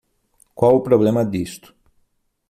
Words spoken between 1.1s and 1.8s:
disto